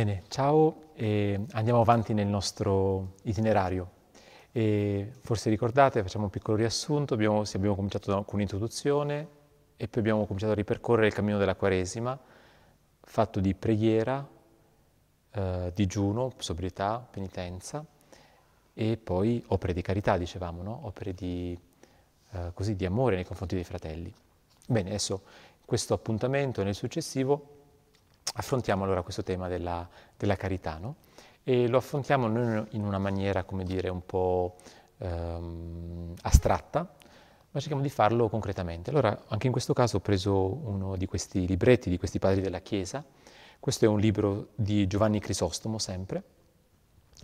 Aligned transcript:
Bene, 0.00 0.22
ciao 0.28 0.92
e 0.94 1.44
andiamo 1.50 1.82
avanti 1.82 2.14
nel 2.14 2.26
nostro 2.26 3.16
itinerario. 3.24 3.90
E 4.50 5.12
forse 5.20 5.50
ricordate, 5.50 6.00
facciamo 6.00 6.24
un 6.24 6.30
piccolo 6.30 6.56
riassunto, 6.56 7.12
abbiamo, 7.12 7.42
abbiamo 7.42 7.74
cominciato 7.74 8.10
con 8.10 8.36
un'introduzione 8.36 9.28
e 9.76 9.88
poi 9.88 10.00
abbiamo 10.00 10.24
cominciato 10.24 10.52
a 10.52 10.54
ripercorrere 10.54 11.08
il 11.08 11.12
cammino 11.12 11.36
della 11.36 11.54
Quaresima, 11.54 12.18
fatto 13.02 13.40
di 13.40 13.54
preghiera, 13.54 14.26
eh, 15.32 15.70
digiuno, 15.74 16.32
sobrietà, 16.38 17.06
penitenza 17.10 17.84
e 18.72 18.96
poi 18.96 19.44
opere 19.48 19.74
di 19.74 19.82
carità, 19.82 20.16
dicevamo, 20.16 20.62
no? 20.62 20.80
opere 20.84 21.12
di, 21.12 21.54
eh, 22.30 22.52
così, 22.54 22.74
di 22.74 22.86
amore 22.86 23.16
nei 23.16 23.26
confronti 23.26 23.54
dei 23.54 23.64
fratelli. 23.64 24.10
Bene, 24.66 24.88
adesso 24.88 25.20
questo 25.66 25.92
appuntamento 25.92 26.62
nel 26.62 26.74
successivo 26.74 27.58
affrontiamo 28.34 28.84
allora 28.84 29.02
questo 29.02 29.22
tema 29.22 29.48
della, 29.48 29.88
della 30.16 30.36
carità, 30.36 30.78
no? 30.78 30.96
E 31.42 31.68
lo 31.68 31.78
affrontiamo 31.78 32.28
non 32.28 32.66
in 32.70 32.84
una 32.84 32.98
maniera, 32.98 33.44
come 33.44 33.64
dire, 33.64 33.88
un 33.88 34.04
po' 34.04 34.56
ehm, 34.98 36.14
astratta, 36.22 36.94
ma 37.52 37.58
cerchiamo 37.58 37.82
di 37.82 37.90
farlo 37.90 38.28
concretamente. 38.28 38.90
Allora, 38.90 39.24
anche 39.28 39.46
in 39.46 39.52
questo 39.52 39.72
caso 39.72 39.96
ho 39.96 40.00
preso 40.00 40.34
uno 40.66 40.96
di 40.96 41.06
questi 41.06 41.46
libretti, 41.46 41.90
di 41.90 41.98
questi 41.98 42.18
padri 42.18 42.40
della 42.40 42.60
Chiesa. 42.60 43.04
Questo 43.58 43.84
è 43.84 43.88
un 43.88 43.98
libro 43.98 44.50
di 44.54 44.86
Giovanni 44.86 45.18
Crisostomo, 45.18 45.78
sempre, 45.78 46.22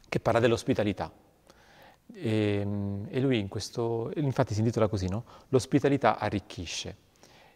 che 0.09 0.19
parla 0.19 0.41
dell'ospitalità. 0.41 1.13
E, 2.13 2.67
e 3.09 3.20
lui 3.20 3.39
in 3.39 3.48
questo, 3.48 4.11
infatti 4.17 4.55
si 4.55 4.61
intitola 4.61 4.89
così, 4.89 5.09
no? 5.09 5.25
L'ospitalità 5.48 6.19
arricchisce. 6.19 6.97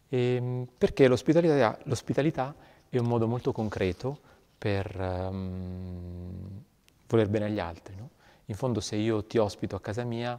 E, 0.08 0.66
perché 0.76 1.08
l'ospitalità, 1.08 1.78
l'ospitalità 1.84 2.54
è 2.90 2.98
un 2.98 3.06
modo 3.06 3.28
molto 3.28 3.52
concreto 3.52 4.18
per 4.58 4.94
um, 4.98 6.62
voler 7.06 7.28
bene 7.28 7.46
agli 7.46 7.60
altri. 7.60 7.94
No? 7.94 8.10
In 8.46 8.56
fondo 8.56 8.80
se 8.80 8.96
io 8.96 9.24
ti 9.24 9.38
ospito 9.38 9.76
a 9.76 9.80
casa 9.80 10.02
mia, 10.02 10.38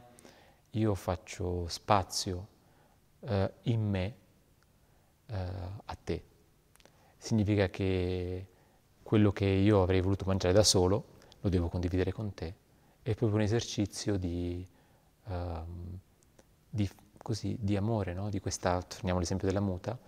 io 0.70 0.94
faccio 0.94 1.66
spazio 1.68 2.46
uh, 3.20 3.50
in 3.62 3.88
me 3.88 4.14
uh, 5.26 5.34
a 5.86 5.96
te. 6.04 6.22
Significa 7.16 7.68
che 7.68 8.46
quello 9.02 9.32
che 9.32 9.46
io 9.46 9.82
avrei 9.82 10.00
voluto 10.00 10.26
mangiare 10.26 10.52
da 10.52 10.62
solo 10.62 11.04
lo 11.40 11.48
devo 11.48 11.68
condividere 11.68 12.12
con 12.12 12.34
te. 12.34 12.54
È 13.00 13.14
proprio 13.14 13.38
un 13.38 13.44
esercizio 13.44 14.18
di, 14.18 14.66
um, 15.24 15.98
di, 16.68 16.88
così, 17.16 17.56
di 17.58 17.76
amore, 17.76 18.12
no? 18.12 18.28
di 18.28 18.40
questa, 18.40 18.80
torniamo 18.82 19.18
all'esempio 19.18 19.48
della 19.48 19.60
muta, 19.60 19.98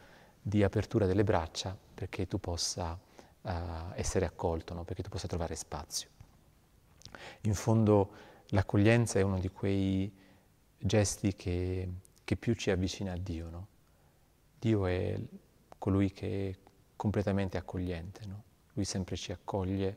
di 0.41 0.63
apertura 0.63 1.07
delle 1.07 1.25
braccia 1.25 1.77
perché 2.05 2.27
tu 2.27 2.39
possa 2.39 2.99
uh, 3.41 3.51
essere 3.95 4.27
accolto, 4.27 4.75
no? 4.75 4.85
perché 4.85 5.03
tu 5.03 5.09
possa 5.09 5.27
trovare 5.27 5.55
spazio. 5.55 6.09
In 7.43 7.55
fondo 7.55 8.11
l'accoglienza 8.49 9.19
è 9.19 9.23
uno 9.23 9.39
di 9.39 9.49
quei 9.49 10.13
gesti 10.77 11.35
che, 11.35 11.89
che 12.23 12.37
più 12.37 12.53
ci 12.55 12.71
avvicina 12.71 13.13
a 13.13 13.17
Dio. 13.17 13.49
No? 13.49 13.67
Dio 14.59 14.85
è 14.85 15.19
colui 15.79 16.13
che 16.13 16.51
è 16.51 16.59
completamente 16.95 17.57
accogliente, 17.57 18.27
no? 18.27 18.43
lui 18.75 18.85
sempre 18.85 19.17
ci 19.17 19.33
accoglie 19.33 19.97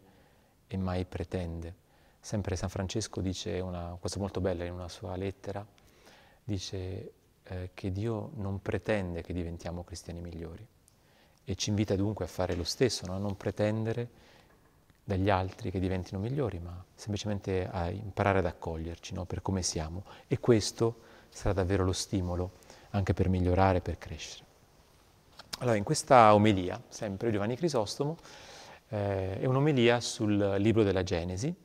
e 0.65 0.77
mai 0.77 1.03
pretende. 1.03 1.75
Sempre 2.21 2.55
San 2.55 2.69
Francesco 2.69 3.19
dice 3.19 3.59
una 3.59 3.97
cosa 3.99 4.17
molto 4.17 4.39
bella 4.39 4.63
in 4.63 4.71
una 4.71 4.87
sua 4.87 5.13
lettera, 5.17 5.65
dice 6.41 7.11
eh, 7.43 7.71
che 7.73 7.91
Dio 7.91 8.31
non 8.35 8.61
pretende 8.61 9.21
che 9.21 9.33
diventiamo 9.33 9.83
cristiani 9.83 10.21
migliori 10.21 10.75
e 11.49 11.55
ci 11.55 11.69
invita 11.69 11.95
dunque 11.95 12.25
a 12.25 12.27
fare 12.27 12.55
lo 12.55 12.65
stesso, 12.65 13.05
no? 13.05 13.13
a 13.13 13.19
non 13.19 13.37
pretendere 13.37 14.09
dagli 15.01 15.29
altri 15.29 15.71
che 15.71 15.79
diventino 15.79 16.19
migliori, 16.19 16.59
ma 16.59 16.83
semplicemente 16.93 17.69
a 17.71 17.89
imparare 17.89 18.39
ad 18.39 18.45
accoglierci 18.47 19.13
no? 19.13 19.23
per 19.23 19.41
come 19.41 19.63
siamo. 19.63 20.03
E 20.27 20.41
questo 20.41 20.99
sarà 21.29 21.53
davvero 21.53 21.85
lo 21.85 21.93
stimolo 21.93 22.51
anche 22.89 23.13
per 23.13 23.29
migliorare, 23.29 23.79
per 23.79 23.97
crescere. 23.97 24.43
Allora, 25.59 25.77
in 25.77 25.85
questa 25.85 26.35
omelia, 26.35 26.83
sempre 26.89 27.31
Giovanni 27.31 27.55
Crisostomo, 27.55 28.17
eh, 28.89 29.39
è 29.39 29.45
un'omelia 29.45 30.01
sul 30.01 30.55
libro 30.57 30.83
della 30.83 31.03
Genesi, 31.03 31.55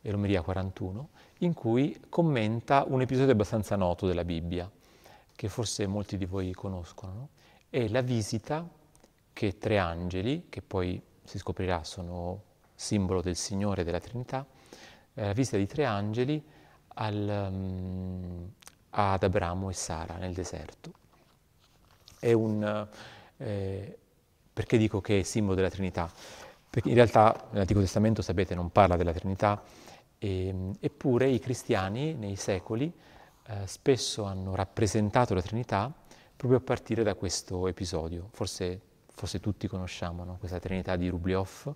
è 0.00 0.10
l'omelia 0.12 0.42
41, 0.42 1.08
in 1.38 1.54
cui 1.54 2.00
commenta 2.08 2.84
un 2.86 3.00
episodio 3.00 3.32
abbastanza 3.32 3.74
noto 3.74 4.06
della 4.06 4.24
Bibbia, 4.24 4.70
che 5.34 5.48
forse 5.48 5.88
molti 5.88 6.16
di 6.16 6.24
voi 6.24 6.52
conoscono, 6.52 7.12
no? 7.12 7.28
è 7.68 7.88
la 7.88 8.00
visita 8.00 8.64
che 9.34 9.58
tre 9.58 9.76
angeli, 9.76 10.46
che 10.48 10.62
poi 10.62 10.98
si 11.22 11.36
scoprirà 11.36 11.84
sono 11.84 12.42
simbolo 12.74 13.20
del 13.20 13.36
Signore 13.36 13.82
e 13.82 13.84
della 13.84 14.00
Trinità, 14.00 14.46
eh, 15.12 15.26
la 15.26 15.32
visita 15.32 15.58
di 15.58 15.66
tre 15.66 15.84
angeli 15.84 16.42
al, 16.94 17.48
um, 17.50 18.50
ad 18.90 19.22
Abramo 19.22 19.68
e 19.68 19.74
Sara 19.74 20.16
nel 20.16 20.32
deserto. 20.32 20.92
Un, 22.20 22.88
eh, 23.36 23.98
perché 24.50 24.78
dico 24.78 25.02
che 25.02 25.18
è 25.18 25.22
simbolo 25.22 25.54
della 25.54 25.68
Trinità? 25.68 26.10
Perché 26.70 26.88
in 26.88 26.94
realtà 26.94 27.48
l'Antico 27.50 27.80
Testamento, 27.80 28.22
sapete, 28.22 28.54
non 28.54 28.70
parla 28.70 28.96
della 28.96 29.12
Trinità, 29.12 29.62
e, 30.16 30.72
eppure 30.80 31.28
i 31.28 31.38
cristiani 31.38 32.14
nei 32.14 32.36
secoli 32.36 32.90
eh, 33.46 33.66
spesso 33.66 34.24
hanno 34.24 34.54
rappresentato 34.54 35.34
la 35.34 35.42
Trinità 35.42 35.92
proprio 36.34 36.58
a 36.58 36.62
partire 36.62 37.02
da 37.02 37.14
questo 37.14 37.68
episodio. 37.68 38.28
Forse, 38.30 38.80
forse 39.14 39.40
tutti 39.40 39.66
conosciamo 39.68 40.24
no? 40.24 40.36
questa 40.38 40.58
Trinità 40.58 40.96
di 40.96 41.08
Rubliov 41.08 41.74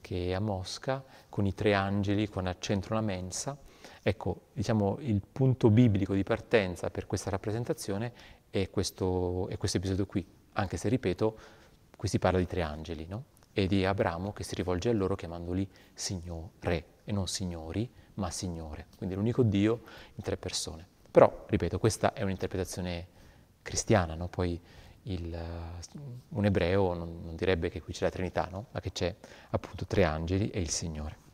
che 0.00 0.28
è 0.28 0.32
a 0.34 0.40
Mosca 0.40 1.04
con 1.28 1.46
i 1.46 1.52
tre 1.52 1.74
angeli, 1.74 2.28
con 2.28 2.46
al 2.46 2.60
centro 2.60 2.94
una 2.94 3.04
mensa. 3.04 3.58
Ecco, 4.02 4.42
diciamo, 4.52 4.98
il 5.00 5.20
punto 5.20 5.68
biblico 5.68 6.14
di 6.14 6.22
partenza 6.22 6.90
per 6.90 7.08
questa 7.08 7.28
rappresentazione 7.28 8.12
è 8.48 8.70
questo, 8.70 9.48
è 9.48 9.56
questo 9.56 9.78
episodio 9.78 10.06
qui, 10.06 10.24
anche 10.52 10.76
se, 10.76 10.88
ripeto, 10.88 11.38
qui 11.96 12.08
si 12.08 12.20
parla 12.20 12.38
di 12.38 12.46
tre 12.46 12.62
angeli, 12.62 13.06
no? 13.06 13.24
E 13.52 13.66
di 13.66 13.84
Abramo 13.84 14.32
che 14.32 14.44
si 14.44 14.54
rivolge 14.54 14.90
a 14.90 14.92
loro 14.92 15.16
chiamandoli 15.16 15.68
Signore, 15.92 16.84
e 17.02 17.10
non 17.10 17.26
signori, 17.26 17.90
ma 18.14 18.30
Signore. 18.30 18.86
Quindi 18.96 19.16
l'unico 19.16 19.42
Dio 19.42 19.82
in 20.14 20.22
tre 20.22 20.36
persone. 20.36 20.86
Però, 21.10 21.46
ripeto, 21.48 21.80
questa 21.80 22.12
è 22.12 22.22
un'interpretazione 22.22 23.08
cristiana, 23.62 24.14
no? 24.14 24.28
poi 24.28 24.60
il, 25.08 25.38
un 26.30 26.44
ebreo 26.44 26.94
non, 26.94 27.20
non, 27.24 27.36
direbbe 27.36 27.68
che 27.68 27.80
qui 27.80 27.92
c'è 27.92 28.04
la 28.04 28.10
Trinità, 28.10 28.48
no? 28.50 28.66
ma 28.70 28.80
che 28.80 28.92
c'è 28.92 29.14
appunto 29.50 29.86
tre 29.86 30.04
angeli 30.04 30.50
e 30.50 30.60
il 30.60 30.70
Signore. 30.70 31.24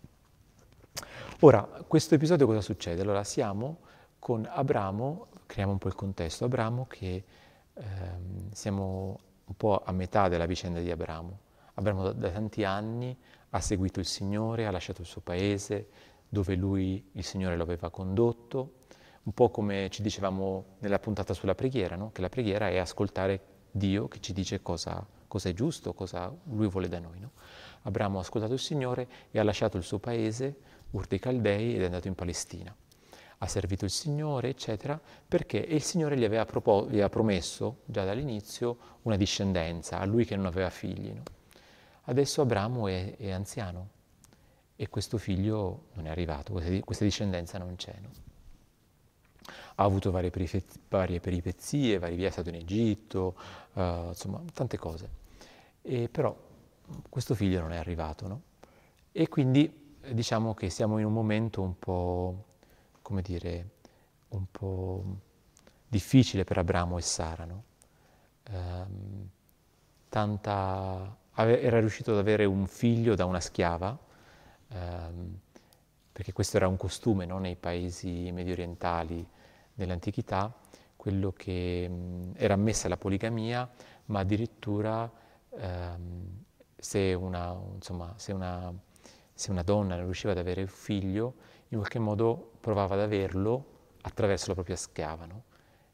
Ora, 1.40 1.62
questo 1.86 2.14
episodio 2.14 2.46
cosa 2.46 2.60
succede? 2.60 3.00
Allora, 3.02 3.24
siamo 3.24 3.80
con 4.18 4.48
Abramo, 4.48 5.28
creiamo 5.46 5.72
un 5.72 5.78
po' 5.78 5.88
il 5.88 5.94
contesto, 5.94 6.44
Abramo 6.44 6.86
che 6.86 7.24
ehm, 7.74 8.50
siamo 8.52 9.18
un 9.44 9.56
po' 9.56 9.82
a 9.84 9.92
metà 9.92 10.28
della 10.28 10.46
vicenda 10.46 10.80
di 10.80 10.90
Abramo. 10.90 11.38
Abramo 11.74 12.02
da, 12.04 12.12
da 12.12 12.30
tanti 12.30 12.64
anni 12.64 13.16
ha 13.54 13.60
seguito 13.60 14.00
il 14.00 14.06
Signore, 14.06 14.66
ha 14.66 14.70
lasciato 14.70 15.00
il 15.00 15.06
suo 15.06 15.20
paese, 15.20 15.88
dove 16.28 16.54
lui, 16.54 17.10
il 17.12 17.24
Signore, 17.24 17.56
lo 17.56 17.62
aveva 17.64 17.90
condotto, 17.90 18.74
un 19.24 19.32
po' 19.32 19.50
come 19.50 19.88
ci 19.90 20.02
dicevamo 20.02 20.76
nella 20.78 20.98
puntata 20.98 21.34
sulla 21.34 21.54
preghiera, 21.54 21.96
no? 21.96 22.10
che 22.12 22.20
la 22.20 22.28
preghiera 22.28 22.68
è 22.68 22.78
ascoltare 22.78 23.51
Dio 23.72 24.06
che 24.06 24.20
ci 24.20 24.32
dice 24.32 24.60
cosa, 24.60 25.04
cosa 25.26 25.48
è 25.48 25.54
giusto, 25.54 25.94
cosa 25.94 26.32
Lui 26.44 26.68
vuole 26.68 26.88
da 26.88 26.98
noi. 26.98 27.18
No? 27.18 27.30
Abramo 27.82 28.18
ha 28.18 28.20
ascoltato 28.20 28.52
il 28.52 28.58
Signore 28.58 29.08
e 29.30 29.38
ha 29.38 29.42
lasciato 29.42 29.76
il 29.76 29.82
suo 29.82 29.98
paese, 29.98 30.56
Ur 30.90 31.06
dei 31.06 31.18
Caldei, 31.18 31.74
ed 31.74 31.80
è 31.80 31.84
andato 31.86 32.06
in 32.06 32.14
Palestina. 32.14 32.74
Ha 33.38 33.46
servito 33.46 33.86
il 33.86 33.90
Signore, 33.90 34.50
eccetera, 34.50 35.00
perché 35.26 35.56
il 35.56 35.82
Signore 35.82 36.18
gli 36.18 36.24
aveva, 36.24 36.44
propos- 36.44 36.84
gli 36.84 36.92
aveva 36.92 37.08
promesso 37.08 37.78
già 37.86 38.04
dall'inizio 38.04 38.76
una 39.02 39.16
discendenza, 39.16 39.98
a 39.98 40.04
lui 40.04 40.26
che 40.26 40.36
non 40.36 40.46
aveva 40.46 40.70
figli. 40.70 41.10
No? 41.12 41.22
Adesso 42.04 42.42
Abramo 42.42 42.88
è, 42.88 43.16
è, 43.16 43.30
anziano 43.30 43.88
e 44.76 44.88
questo 44.88 45.16
figlio 45.16 45.86
non 45.94 46.06
è 46.06 46.10
arrivato, 46.10 46.52
questa, 46.52 47.04
discendenza 47.04 47.58
non 47.58 47.74
c'è. 47.76 47.94
No? 48.00 48.10
Ha 49.82 49.86
avuto 49.86 50.10
varie, 50.10 50.30
perifezie, 50.30 50.80
varie 50.88 51.20
peripezie, 51.20 51.98
vari 51.98 52.16
viaggi, 52.16 52.30
è 52.30 52.32
stato 52.32 52.48
in 52.48 52.56
Egitto, 52.56 53.34
uh, 53.74 54.08
insomma, 54.08 54.42
tante 54.52 54.78
cose. 54.78 55.10
E 55.82 56.08
però 56.08 56.34
questo 57.08 57.34
figlio 57.34 57.60
non 57.60 57.72
è 57.72 57.76
arrivato, 57.76 58.28
no? 58.28 58.42
E 59.12 59.28
quindi 59.28 59.80
diciamo 60.10 60.54
che 60.54 60.70
siamo 60.70 60.98
in 60.98 61.04
un 61.04 61.12
momento 61.12 61.62
un 61.62 61.78
po', 61.78 62.44
come 63.02 63.22
dire, 63.22 63.70
un 64.28 64.44
po' 64.50 65.04
difficile 65.88 66.44
per 66.44 66.58
Abramo 66.58 66.98
e 66.98 67.02
Sara, 67.02 67.44
no? 67.44 67.62
Um, 68.50 69.28
tanta, 70.08 71.16
era 71.34 71.78
riuscito 71.80 72.12
ad 72.12 72.18
avere 72.18 72.44
un 72.44 72.66
figlio 72.66 73.14
da 73.14 73.24
una 73.24 73.40
schiava, 73.40 73.96
um, 74.68 75.38
perché 76.12 76.32
questo 76.32 76.56
era 76.58 76.68
un 76.68 76.76
costume 76.76 77.24
no? 77.24 77.38
nei 77.38 77.56
paesi 77.56 78.30
medio 78.32 78.52
orientali, 78.52 79.26
nell'antichità 79.74 80.54
quello 80.96 81.32
che 81.32 81.88
mh, 81.88 82.32
era 82.36 82.54
ammessa 82.54 82.88
la 82.88 82.96
poligamia, 82.96 83.68
ma 84.06 84.20
addirittura 84.20 85.10
ehm, 85.50 86.44
se, 86.76 87.14
una, 87.14 87.58
insomma, 87.74 88.14
se 88.16 88.32
una 88.32 88.72
se 89.34 89.50
una 89.50 89.62
donna 89.62 89.96
non 89.96 90.04
riusciva 90.04 90.32
ad 90.32 90.38
avere 90.38 90.60
un 90.60 90.68
figlio, 90.68 91.34
in 91.68 91.78
qualche 91.78 91.98
modo 91.98 92.52
provava 92.60 92.94
ad 92.94 93.00
averlo 93.00 93.64
attraverso 94.02 94.48
la 94.48 94.54
propria 94.54 94.76
schiava. 94.76 95.26
No? 95.26 95.42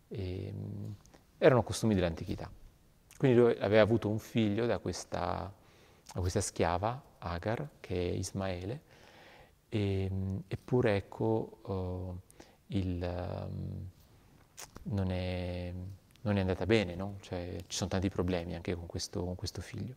E, 0.09 0.53
erano 1.39 1.63
costumi 1.63 1.95
dell'antichità. 1.95 2.51
Quindi 3.17 3.39
lui 3.39 3.57
aveva 3.59 3.81
avuto 3.83 4.09
un 4.09 4.19
figlio 4.19 4.67
da 4.67 4.79
questa, 4.79 5.51
da 6.13 6.21
questa 6.21 6.41
schiava, 6.41 7.03
Agar, 7.21 7.69
che 7.81 7.95
è 7.95 8.13
Ismaele, 8.13 8.83
e, 9.71 10.11
eppure 10.47 10.97
ecco, 10.97 11.59
uh, 11.63 12.19
il, 12.69 13.03
um, 13.03 13.89
non, 14.95 15.11
è, 15.11 15.73
non, 16.23 16.37
è, 16.37 16.41
andata 16.41 16.67
bene, 16.67 16.95
no? 16.95 17.17
cioè, 17.21 17.57
ci 17.67 17.77
sono 17.77 17.91
tanti 17.91 18.09
problemi 18.09 18.55
anche 18.55 18.75
con 18.75 18.87
questo, 18.87 19.25
con 19.25 19.35
questo, 19.35 19.61
figlio. 19.61 19.95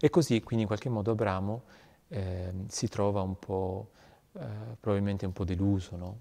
E 0.00 0.10
così 0.10 0.40
quindi 0.42 0.62
in 0.62 0.66
qualche 0.66 0.88
modo 0.88 1.12
Abramo 1.12 1.62
eh, 2.08 2.52
si 2.68 2.88
trova 2.88 3.22
un 3.22 3.38
po', 3.38 3.90
eh, 4.32 4.40
probabilmente 4.78 5.24
un 5.24 5.32
po' 5.32 5.44
deluso 5.44 5.96
no? 5.96 6.18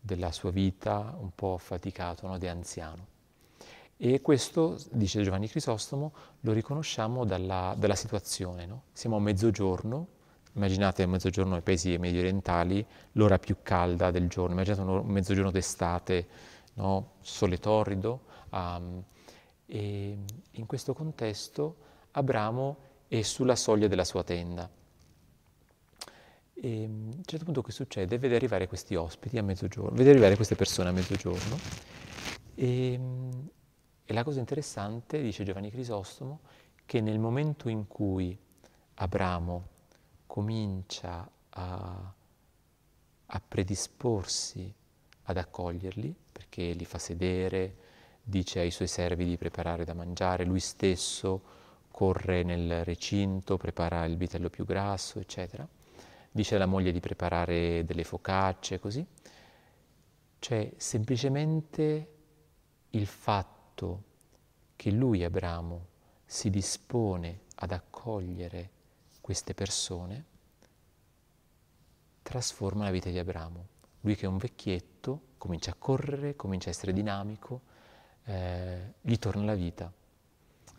della 0.00 0.30
sua 0.30 0.50
vita, 0.50 1.16
un 1.18 1.30
po' 1.34 1.54
affaticato, 1.54 2.26
no? 2.26 2.38
di 2.38 2.46
anziano. 2.46 3.12
E 3.96 4.20
questo, 4.20 4.76
dice 4.90 5.22
Giovanni 5.22 5.48
Crisostomo, 5.48 6.12
lo 6.40 6.52
riconosciamo 6.52 7.24
dalla, 7.24 7.74
dalla 7.76 7.94
situazione. 7.94 8.68
Siamo 8.92 9.16
a 9.16 9.20
mezzogiorno, 9.20 10.08
immaginate 10.54 11.02
a 11.02 11.06
mezzogiorno 11.06 11.52
nei 11.52 11.62
paesi 11.62 11.96
medio 11.98 12.20
orientali, 12.20 12.84
l'ora 13.12 13.38
più 13.38 13.56
calda 13.62 14.10
del 14.10 14.28
giorno, 14.28 14.52
immaginate 14.52 14.82
un 14.82 15.06
mezzogiorno 15.06 15.50
d'estate, 15.50 16.26
no? 16.74 17.12
sole 17.20 17.58
torrido. 17.58 18.22
Um, 18.50 19.02
e 19.66 20.18
in 20.50 20.66
questo 20.66 20.92
contesto 20.94 21.76
Abramo 22.12 22.76
è 23.08 23.22
sulla 23.22 23.56
soglia 23.56 23.88
della 23.88 24.04
sua 24.04 24.22
tenda. 24.22 24.68
E 26.54 26.84
a 26.84 26.86
un 26.86 27.22
certo 27.24 27.44
punto 27.44 27.62
che 27.62 27.72
succede? 27.72 28.18
Vede 28.18 28.36
arrivare 28.36 28.68
questi 28.68 28.94
ospiti 28.94 29.38
a 29.38 29.42
mezzogiorno, 29.42 29.96
vede 29.96 30.10
arrivare 30.10 30.36
queste 30.36 30.54
persone 30.54 30.88
a 30.88 30.92
mezzogiorno 30.92 31.58
e 32.54 33.00
e 34.06 34.12
la 34.12 34.22
cosa 34.22 34.38
interessante, 34.38 35.22
dice 35.22 35.44
Giovanni 35.44 35.70
Crisostomo, 35.70 36.40
che 36.84 37.00
nel 37.00 37.18
momento 37.18 37.70
in 37.70 37.86
cui 37.86 38.38
Abramo 38.96 39.68
comincia 40.26 41.28
a, 41.50 42.14
a 43.26 43.42
predisporsi 43.46 44.72
ad 45.24 45.36
accoglierli, 45.36 46.14
perché 46.32 46.72
li 46.72 46.84
fa 46.84 46.98
sedere, 46.98 47.76
dice 48.22 48.60
ai 48.60 48.70
suoi 48.70 48.88
servi 48.88 49.24
di 49.24 49.36
preparare 49.36 49.84
da 49.84 49.94
mangiare, 49.94 50.44
lui 50.44 50.60
stesso 50.60 51.42
corre 51.90 52.42
nel 52.42 52.84
recinto, 52.84 53.56
prepara 53.56 54.04
il 54.04 54.16
vitello 54.16 54.50
più 54.50 54.64
grasso, 54.64 55.20
eccetera. 55.20 55.66
Dice 56.30 56.56
alla 56.56 56.66
moglie 56.66 56.90
di 56.90 56.98
preparare 56.98 57.84
delle 57.84 58.02
focacce, 58.02 58.80
così. 58.80 59.06
Cioè, 60.40 60.72
semplicemente 60.76 62.08
il 62.90 63.06
fatto 63.06 64.02
che 64.74 64.90
lui, 64.90 65.22
Abramo, 65.22 65.86
si 66.26 66.50
dispone 66.50 67.42
ad 67.56 67.70
accogliere 67.70 68.70
queste 69.24 69.54
persone, 69.54 70.24
trasforma 72.20 72.84
la 72.84 72.90
vita 72.90 73.08
di 73.08 73.18
Abramo. 73.18 73.66
Lui 74.02 74.16
che 74.16 74.26
è 74.26 74.28
un 74.28 74.36
vecchietto 74.36 75.28
comincia 75.38 75.70
a 75.70 75.76
correre, 75.78 76.36
comincia 76.36 76.68
a 76.68 76.72
essere 76.72 76.92
dinamico, 76.92 77.62
eh, 78.24 78.92
gli 79.00 79.16
torna 79.16 79.44
la 79.44 79.54
vita. 79.54 79.90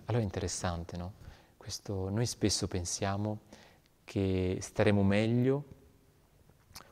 Allora 0.06 0.21
è 0.21 0.24
interessante, 0.24 0.95
no? 0.95 1.13
Questo, 1.57 2.12
noi 2.12 2.27
spesso 2.27 2.68
pensiamo 2.68 3.39
che 4.03 4.59
staremo 4.62 5.01
meglio 5.01 5.63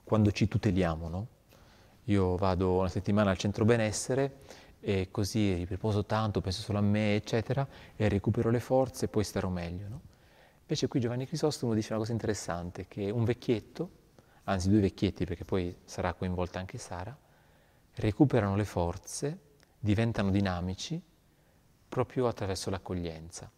quando 0.04 0.32
ci 0.32 0.48
tuteliamo, 0.48 1.08
no? 1.08 1.28
Io 2.06 2.36
vado 2.36 2.80
una 2.80 2.90
settimana 2.90 3.30
al 3.30 3.38
centro 3.38 3.64
benessere 3.64 4.40
e 4.80 5.10
così 5.12 5.66
riposo 5.66 6.04
tanto, 6.04 6.42
penso 6.42 6.64
solo 6.64 6.80
a 6.80 6.82
me, 6.82 7.14
eccetera, 7.14 7.68
e 7.96 8.10
recupero 8.10 8.50
le 8.50 8.60
forze 8.60 9.06
e 9.06 9.08
poi 9.08 9.24
starò 9.24 9.50
meglio. 9.50 9.88
No? 9.88 10.02
Invece 10.74 10.90
qui 10.90 11.02
Giovanni 11.02 11.28
Crisostomo 11.28 11.76
dice 11.76 11.90
una 11.90 12.00
cosa 12.00 12.14
interessante, 12.14 12.88
che 12.88 13.12
un 13.12 13.26
vecchietto, 13.26 13.92
anzi 14.46 14.70
due 14.70 14.80
vecchietti 14.80 15.24
perché 15.24 15.46
poi 15.46 15.78
sarà 15.84 16.16
coinvolta 16.16 16.58
anche 16.58 16.80
Sara, 16.80 17.16
recuperano 17.98 18.56
le 18.56 18.66
forze, 18.66 19.40
diventano 19.78 20.32
dinamici 20.32 21.00
proprio 21.88 22.26
attraverso 22.26 22.72
l'accoglienza. 22.72 23.52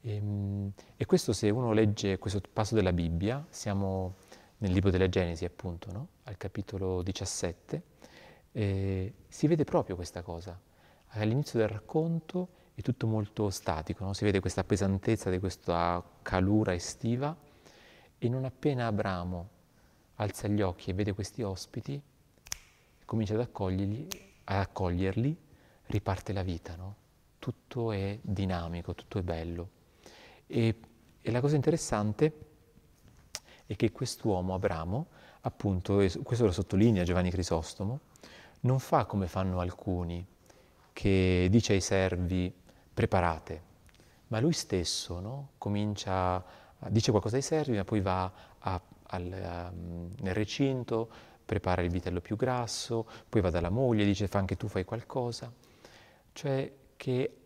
E, 0.00 0.12
ehm, 0.12 0.72
e 0.96 1.06
questo 1.06 1.32
se 1.32 1.50
uno 1.50 1.70
legge 1.70 2.18
questo 2.18 2.40
passo 2.52 2.74
della 2.74 2.92
Bibbia, 2.92 3.46
siamo 3.48 4.16
nel 4.58 4.72
libro 4.72 4.90
della 4.90 5.08
Genesi 5.08 5.44
appunto, 5.44 5.92
no? 5.92 6.08
al 6.24 6.36
capitolo 6.36 7.02
17, 7.02 7.82
eh, 8.50 9.14
si 9.28 9.46
vede 9.46 9.62
proprio 9.62 9.94
questa 9.94 10.22
cosa. 10.22 10.60
All'inizio 11.10 11.60
del 11.60 11.68
racconto 11.68 12.48
è 12.74 12.82
tutto 12.82 13.06
molto 13.06 13.50
statico, 13.50 14.04
no? 14.04 14.12
si 14.12 14.24
vede 14.24 14.40
questa 14.40 14.64
pesantezza 14.64 15.30
di 15.30 15.38
questa 15.38 16.02
calura 16.22 16.74
estiva 16.74 17.34
e 18.18 18.28
non 18.28 18.44
appena 18.44 18.86
Abramo 18.86 19.48
alza 20.16 20.48
gli 20.48 20.60
occhi 20.60 20.90
e 20.90 20.94
vede 20.94 21.12
questi 21.12 21.42
ospiti, 21.42 22.00
comincia 23.04 23.34
ad 23.34 23.40
ad 23.40 24.56
accoglierli 24.58 25.36
riparte 25.86 26.32
la 26.32 26.42
vita, 26.42 26.74
no? 26.74 26.96
tutto 27.38 27.92
è 27.92 28.18
dinamico, 28.20 28.94
tutto 28.94 29.18
è 29.18 29.22
bello. 29.22 29.68
E, 30.46 30.78
e 31.20 31.30
la 31.30 31.40
cosa 31.40 31.56
interessante 31.56 32.32
è 33.66 33.76
che 33.76 33.92
quest'uomo, 33.92 34.54
Abramo, 34.54 35.06
appunto, 35.42 35.96
questo 36.22 36.44
lo 36.44 36.52
sottolinea 36.52 37.04
Giovanni 37.04 37.30
Crisostomo, 37.30 38.00
non 38.60 38.78
fa 38.78 39.04
come 39.04 39.28
fanno 39.28 39.60
alcuni, 39.60 40.26
che 40.92 41.48
dice 41.50 41.74
ai 41.74 41.80
servi 41.80 42.52
preparate, 42.94 43.62
ma 44.28 44.40
lui 44.40 44.52
stesso 44.52 45.20
no? 45.20 45.50
comincia, 45.58 46.42
dice 46.88 47.10
qualcosa 47.10 47.36
ai 47.36 47.42
servi, 47.42 47.76
ma 47.76 47.84
poi 47.84 48.00
va 48.00 48.32
a, 48.58 48.80
al, 49.08 49.70
um, 49.72 50.10
nel 50.20 50.34
recinto, 50.34 51.10
prepara 51.44 51.82
il 51.82 51.90
vitello 51.90 52.20
più 52.20 52.36
grasso, 52.36 53.06
poi 53.28 53.40
va 53.40 53.50
dalla 53.50 53.68
moglie, 53.68 54.04
dice 54.04 54.28
fa 54.28 54.38
anche 54.38 54.56
tu 54.56 54.68
fai 54.68 54.84
qualcosa. 54.84 55.52
Cioè 56.32 56.72
che 56.96 57.36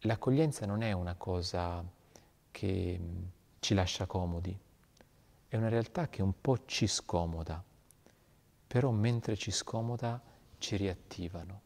l'accoglienza 0.00 0.66
non 0.66 0.82
è 0.82 0.92
una 0.92 1.14
cosa 1.14 1.82
che 2.50 2.98
mm, 3.00 3.22
ci 3.60 3.74
lascia 3.74 4.06
comodi, 4.06 4.56
è 5.48 5.56
una 5.56 5.68
realtà 5.68 6.08
che 6.08 6.20
un 6.22 6.34
po' 6.40 6.64
ci 6.66 6.86
scomoda 6.86 7.64
però 8.70 8.92
mentre 8.92 9.36
ci 9.36 9.50
scomoda 9.50 10.22
ci 10.58 10.76
riattivano. 10.76 11.60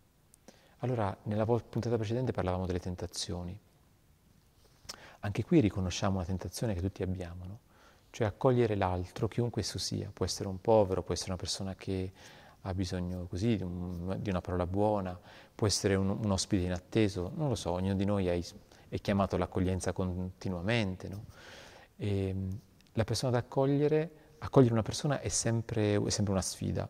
Allora, 0.85 1.17
nella 1.23 1.47
puntata 1.47 1.97
precedente 1.97 2.33
parlavamo 2.33 2.67
delle 2.67 2.79
tentazioni. 2.79 3.59
Anche 5.21 5.43
qui 5.43 5.61
riconosciamo 5.61 6.17
una 6.17 6.27
tentazione 6.27 6.75
che 6.75 6.83
tutti 6.83 7.03
abbiamo, 7.03 7.47
no? 7.47 7.59
cioè 8.11 8.27
accogliere 8.27 8.75
l'altro, 8.75 9.27
chiunque 9.27 9.63
esso 9.63 9.79
sia. 9.79 10.11
Può 10.13 10.27
essere 10.27 10.47
un 10.47 10.61
povero, 10.61 11.03
può 11.03 11.15
essere 11.15 11.31
una 11.31 11.41
persona 11.41 11.75
che 11.75 12.13
ha 12.61 12.75
bisogno 12.75 13.25
così 13.25 13.57
di, 13.57 13.63
un, 13.63 14.19
di 14.21 14.29
una 14.29 14.43
parola 14.43 14.67
buona, 14.67 15.19
può 15.55 15.67
essere 15.67 15.95
un, 15.95 16.11
un, 16.11 16.31
ospite 16.31 16.65
inatteso, 16.65 17.33
non 17.35 17.49
lo 17.49 17.55
so, 17.55 17.71
ognuno 17.71 17.95
di 17.95 18.05
noi 18.05 18.27
è, 18.27 18.39
è 18.91 19.01
chiamato 19.01 19.37
all'accoglienza 19.37 19.95
continuamente. 19.95 21.09
No? 21.09 21.25
E, 21.97 22.37
la 22.93 23.05
persona 23.05 23.33
da 23.33 23.39
accogliere 23.39 24.11
accogliere 24.39 24.75
una 24.75 24.83
persona 24.83 25.21
è 25.21 25.29
sempre, 25.29 25.97
è 25.97 26.11
sempre 26.11 26.33
una 26.33 26.43
sfida, 26.43 26.87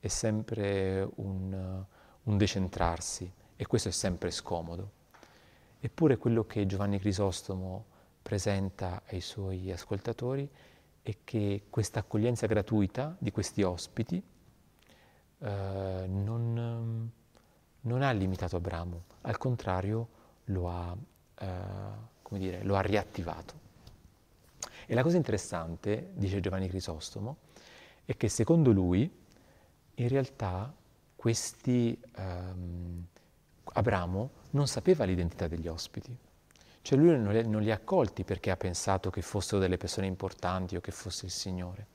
è 0.00 0.08
sempre 0.08 1.06
un, 1.16 1.84
un, 2.24 2.36
decentrarsi 2.36 3.30
e 3.56 3.66
questo 3.66 3.88
è 3.88 3.92
sempre 3.92 4.30
scomodo. 4.30 5.02
Eppure 5.80 6.16
quello 6.16 6.44
che 6.44 6.66
Giovanni 6.66 6.98
Crisostomo 6.98 7.86
presenta 8.22 9.02
ai 9.06 9.20
suoi 9.20 9.70
ascoltatori 9.70 10.48
è 11.02 11.16
che 11.22 11.66
questa 11.68 12.00
accoglienza 12.00 12.46
gratuita 12.46 13.14
di 13.18 13.30
questi 13.30 13.62
ospiti 13.62 14.22
eh, 15.38 16.04
non, 16.08 17.10
non, 17.80 18.02
ha 18.02 18.10
limitato 18.12 18.56
Abramo, 18.56 19.02
al 19.22 19.36
contrario 19.36 20.08
lo 20.44 20.70
ha, 20.70 20.96
eh, 21.38 22.38
dire, 22.38 22.62
lo 22.62 22.76
ha 22.76 22.80
riattivato. 22.80 23.62
E 24.86 24.94
la 24.94 25.02
cosa 25.02 25.16
interessante, 25.16 26.10
dice 26.14 26.40
Giovanni 26.40 26.68
Crisostomo, 26.68 27.36
è 28.04 28.16
che 28.16 28.28
secondo 28.28 28.70
lui 28.70 29.10
in 29.96 30.08
realtà 30.08 30.74
questi 31.24 31.98
um, 32.18 33.02
Abramo 33.72 34.30
non 34.50 34.66
sapeva 34.66 35.04
l'identità 35.04 35.48
degli 35.48 35.66
ospiti. 35.68 36.14
Cioè 36.82 36.98
lui 36.98 37.18
non 37.18 37.32
li, 37.32 37.48
non 37.48 37.62
li 37.62 37.70
ha 37.70 37.76
accolti 37.76 38.24
perché 38.24 38.50
ha 38.50 38.58
pensato 38.58 39.08
che 39.08 39.22
fossero 39.22 39.58
delle 39.58 39.78
persone 39.78 40.06
importanti 40.06 40.76
o 40.76 40.82
che 40.82 40.90
fosse 40.90 41.24
il 41.24 41.32
Signore. 41.32 41.86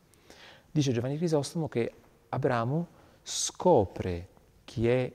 Dice 0.72 0.92
Giovanni 0.92 1.18
Crisostomo 1.18 1.68
che 1.68 1.94
Abramo 2.30 2.88
scopre 3.22 4.30
chi 4.66 4.88
è 4.88 5.14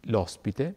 l'ospite 0.00 0.74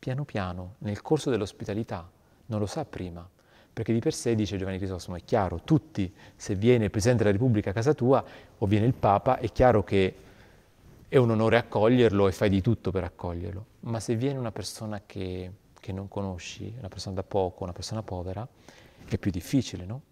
piano 0.00 0.24
piano, 0.24 0.74
nel 0.78 1.02
corso 1.02 1.30
dell'ospitalità, 1.30 2.10
non 2.46 2.58
lo 2.58 2.66
sa 2.66 2.84
prima, 2.84 3.24
perché 3.72 3.92
di 3.92 4.00
per 4.00 4.12
sé, 4.12 4.34
dice 4.34 4.56
Giovanni 4.56 4.78
Crisostomo, 4.78 5.16
è 5.16 5.22
chiaro, 5.24 5.60
tutti, 5.62 6.12
se 6.34 6.56
viene 6.56 6.86
il 6.86 6.90
Presidente 6.90 7.22
della 7.22 7.36
Repubblica 7.36 7.70
a 7.70 7.74
casa 7.74 7.94
tua 7.94 8.24
o 8.58 8.66
viene 8.66 8.86
il 8.86 8.94
Papa, 8.94 9.38
è 9.38 9.52
chiaro 9.52 9.84
che 9.84 10.24
è 11.08 11.16
un 11.16 11.30
onore 11.30 11.56
accoglierlo 11.56 12.26
e 12.26 12.32
fai 12.32 12.48
di 12.48 12.60
tutto 12.60 12.90
per 12.90 13.04
accoglierlo, 13.04 13.66
ma 13.80 14.00
se 14.00 14.16
viene 14.16 14.38
una 14.38 14.50
persona 14.50 15.02
che, 15.06 15.50
che 15.78 15.92
non 15.92 16.08
conosci, 16.08 16.74
una 16.78 16.88
persona 16.88 17.14
da 17.14 17.22
poco, 17.22 17.62
una 17.62 17.72
persona 17.72 18.02
povera, 18.02 18.46
è 19.08 19.18
più 19.18 19.30
difficile, 19.30 19.84
no? 19.84 20.02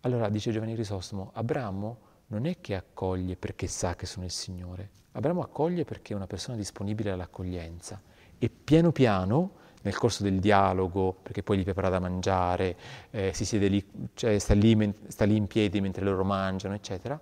Allora 0.00 0.28
dice 0.28 0.50
Giovanni 0.50 0.74
Crisostomo, 0.74 1.30
Abramo 1.34 1.98
non 2.28 2.46
è 2.46 2.60
che 2.60 2.74
accoglie 2.74 3.36
perché 3.36 3.68
sa 3.68 3.94
che 3.94 4.06
sono 4.06 4.24
il 4.24 4.32
Signore, 4.32 4.90
Abramo 5.12 5.42
accoglie 5.42 5.84
perché 5.84 6.12
è 6.12 6.16
una 6.16 6.26
persona 6.26 6.56
disponibile 6.56 7.10
all'accoglienza 7.10 8.02
e 8.38 8.50
piano 8.50 8.92
piano 8.92 9.64
nel 9.82 9.96
corso 9.96 10.24
del 10.24 10.40
dialogo, 10.40 11.16
perché 11.22 11.44
poi 11.44 11.58
gli 11.58 11.62
prepara 11.62 11.88
da 11.88 12.00
mangiare, 12.00 12.76
eh, 13.10 13.32
si 13.32 13.44
siede 13.44 13.68
lì, 13.68 13.86
cioè 14.14 14.36
sta 14.38 14.54
lì, 14.54 14.92
sta 15.06 15.24
lì 15.24 15.36
in 15.36 15.46
piedi 15.46 15.80
mentre 15.80 16.04
loro 16.04 16.24
mangiano, 16.24 16.74
eccetera, 16.74 17.18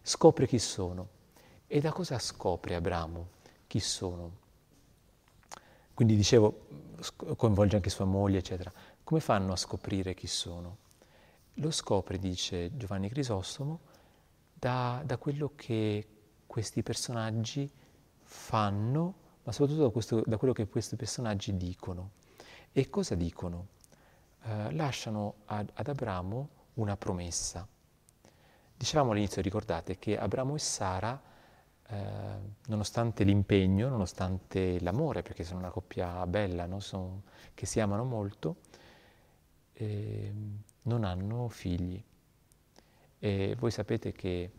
scopre 0.00 0.46
chi 0.46 0.58
sono. 0.58 1.08
E 1.66 1.80
da 1.80 1.92
cosa 1.92 2.18
scopre 2.18 2.74
Abramo 2.74 3.28
chi 3.66 3.80
sono? 3.80 4.44
Quindi 5.94 6.16
dicevo, 6.16 6.66
coinvolge 7.36 7.76
anche 7.76 7.90
sua 7.90 8.04
moglie, 8.04 8.38
eccetera. 8.38 8.72
Come 9.02 9.20
fanno 9.20 9.52
a 9.52 9.56
scoprire 9.56 10.14
chi 10.14 10.26
sono? 10.26 10.76
Lo 11.54 11.70
scopre, 11.70 12.18
dice 12.18 12.76
Giovanni 12.76 13.08
Crisostomo, 13.08 13.80
da, 14.52 15.02
da 15.04 15.16
quello 15.16 15.52
che 15.54 16.06
questi 16.46 16.82
personaggi 16.82 17.70
fanno 18.22 19.24
ma 19.46 19.52
soprattutto 19.52 19.84
da, 19.84 19.90
questo, 19.90 20.22
da 20.26 20.36
quello 20.38 20.52
che 20.52 20.66
questi 20.66 20.96
personaggi 20.96 21.56
dicono. 21.56 22.10
E 22.72 22.90
cosa 22.90 23.14
dicono? 23.14 23.68
Eh, 24.42 24.72
lasciano 24.72 25.34
ad, 25.46 25.70
ad 25.72 25.86
Abramo 25.86 26.48
una 26.74 26.96
promessa. 26.96 27.66
Dicevamo 28.76 29.12
all'inizio, 29.12 29.40
ricordate, 29.42 29.98
che 30.00 30.18
Abramo 30.18 30.56
e 30.56 30.58
Sara, 30.58 31.22
eh, 31.88 31.96
nonostante 32.66 33.24
l'impegno, 33.24 33.88
nonostante 33.88 34.80
l'amore, 34.80 35.22
perché 35.22 35.44
sono 35.44 35.60
una 35.60 35.70
coppia 35.70 36.26
bella, 36.26 36.66
no? 36.66 36.80
sono, 36.80 37.22
che 37.54 37.66
si 37.66 37.80
amano 37.80 38.04
molto, 38.04 38.56
eh, 39.74 40.32
non 40.82 41.04
hanno 41.04 41.48
figli. 41.48 42.02
E 43.18 43.56
voi 43.58 43.70
sapete 43.70 44.12
che 44.12 44.52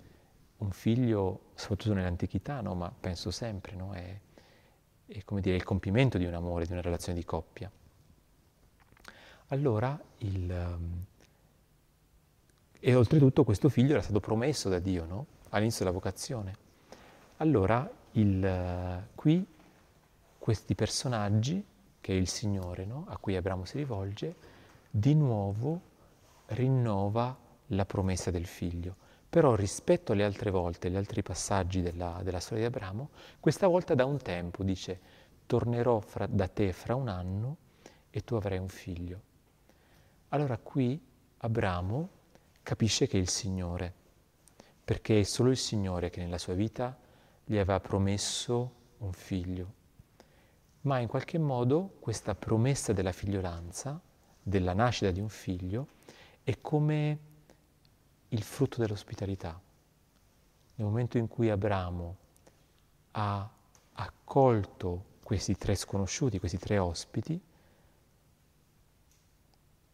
un 0.57 0.71
figlio, 0.71 1.51
soprattutto 1.55 1.93
nell'antichità, 1.93 2.61
no? 2.61 2.75
ma 2.75 2.91
penso 2.97 3.29
sempre, 3.29 3.75
no? 3.75 3.93
è, 3.93 4.19
è 5.05 5.23
dire, 5.39 5.55
il 5.55 5.63
compimento 5.63 6.17
di 6.17 6.25
un 6.25 6.33
amore, 6.33 6.65
di 6.65 6.71
una 6.71 6.81
relazione 6.81 7.17
di 7.17 7.25
coppia. 7.25 7.69
Allora, 9.49 9.99
il, 10.19 10.49
um, 10.49 11.05
e 12.79 12.95
oltretutto 12.95 13.43
questo 13.43 13.69
figlio 13.69 13.91
era 13.91 14.01
stato 14.01 14.19
promesso 14.19 14.69
da 14.69 14.79
Dio 14.79 15.05
no? 15.05 15.25
all'inizio 15.49 15.83
della 15.83 15.95
vocazione. 15.95 16.66
Allora, 17.37 17.87
il, 18.13 18.43
uh, 18.43 19.15
qui 19.15 19.45
questi 20.39 20.73
personaggi, 20.73 21.63
che 22.01 22.13
è 22.13 22.15
il 22.15 22.27
Signore 22.27 22.85
no? 22.85 23.05
a 23.07 23.17
cui 23.17 23.35
Abramo 23.35 23.63
si 23.65 23.77
rivolge, 23.77 24.35
di 24.89 25.13
nuovo 25.13 25.81
rinnova 26.47 27.37
la 27.67 27.85
promessa 27.85 28.31
del 28.31 28.47
figlio. 28.47 28.95
Però 29.29 29.53
rispetto 29.53 30.13
alle 30.13 30.23
altre 30.23 30.49
volte, 30.49 30.87
agli 30.87 30.95
altri 30.95 31.21
passaggi 31.21 31.81
della, 31.81 32.21
della 32.23 32.39
storia 32.39 32.67
di 32.67 32.75
Abramo, 32.75 33.09
questa 33.39 33.67
volta 33.67 33.93
da 33.93 34.05
un 34.05 34.17
tempo 34.17 34.63
dice, 34.63 34.99
tornerò 35.45 35.99
fra, 35.99 36.25
da 36.25 36.47
te 36.47 36.73
fra 36.73 36.95
un 36.95 37.07
anno 37.07 37.57
e 38.09 38.23
tu 38.23 38.33
avrai 38.33 38.57
un 38.57 38.69
figlio. 38.69 39.21
Allora 40.29 40.57
qui 40.57 40.99
Abramo 41.37 42.09
capisce 42.63 43.05
che 43.05 43.17
è 43.17 43.21
il 43.21 43.29
Signore, 43.29 43.93
perché 44.83 45.19
è 45.19 45.23
solo 45.23 45.51
il 45.51 45.57
Signore 45.57 46.09
che 46.09 46.21
nella 46.21 46.39
sua 46.39 46.53
vita 46.53 46.97
gli 47.49 47.55
aveva 47.55 47.79
promesso 47.79 48.73
un 48.97 49.13
figlio. 49.13 49.73
Ma 50.81 50.99
in 50.99 51.07
qualche 51.07 51.37
modo 51.37 51.95
questa 51.99 52.35
promessa 52.35 52.91
della 52.91 53.13
figliolanza, 53.13 54.01
della 54.43 54.73
nascita 54.73 55.11
di 55.11 55.21
un 55.21 55.29
figlio, 55.29 55.87
è 56.43 56.59
come 56.59 57.19
il 58.27 58.43
frutto 58.43 58.81
dell'ospitalità. 58.81 59.59
Nel 60.75 60.87
momento 60.87 61.17
in 61.17 61.29
cui 61.29 61.49
Abramo 61.49 62.17
ha 63.11 63.49
accolto 63.93 65.05
questi 65.23 65.55
tre 65.55 65.75
sconosciuti, 65.75 66.39
questi 66.39 66.57
tre 66.57 66.77
ospiti, 66.77 67.41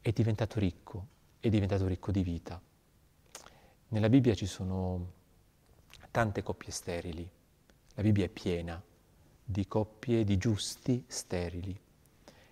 è 0.01 0.11
diventato 0.11 0.59
ricco, 0.59 1.07
è 1.39 1.49
diventato 1.49 1.85
ricco 1.85 2.11
di 2.11 2.23
vita. 2.23 2.59
Nella 3.89 4.09
Bibbia 4.09 4.33
ci 4.33 4.47
sono 4.47 5.11
tante 6.09 6.41
coppie 6.41 6.71
sterili, 6.71 7.29
la 7.95 8.01
Bibbia 8.01 8.25
è 8.25 8.29
piena 8.29 8.81
di 9.43 9.67
coppie 9.67 10.23
di 10.23 10.37
giusti 10.37 11.03
sterili 11.07 11.79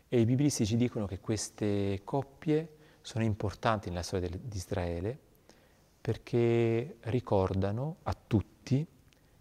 e 0.08 0.20
i 0.20 0.26
biblisti 0.26 0.66
ci 0.66 0.76
dicono 0.76 1.06
che 1.06 1.20
queste 1.20 2.02
coppie 2.04 2.76
sono 3.02 3.24
importanti 3.24 3.90
nella 3.90 4.04
storia 4.04 4.30
di 4.30 4.58
Israele 4.58 5.18
perché 6.02 6.98
ricordano 7.02 7.98
a 8.04 8.16
tutti 8.16 8.86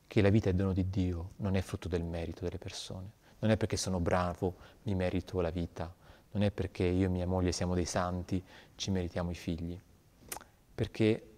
che 0.07 0.23
la 0.23 0.29
vita 0.29 0.51
è 0.51 0.55
dono 0.55 0.73
di 0.73 0.91
Dio, 0.91 1.31
non 1.37 1.55
è 1.55 1.61
frutto 1.61 1.89
del 1.89 2.05
merito 2.05 2.45
delle 2.45 2.59
persone. 2.59 3.13
Non 3.39 3.51
è 3.51 3.57
perché 3.57 3.77
sono 3.77 4.01
bravo, 4.01 4.57
mi 4.83 4.95
merito 4.95 5.41
la 5.41 5.51
vita, 5.51 5.93
non 6.33 6.43
è 6.43 6.51
perché 6.51 6.85
io 6.85 7.07
e 7.07 7.09
mia 7.09 7.27
moglie 7.27 7.53
siamo 7.53 7.75
dei 7.75 7.85
santi, 7.85 8.43
ci 8.75 8.91
meritiamo 8.91 9.31
i 9.31 9.35
figli. 9.35 9.81
Perché 10.75 11.30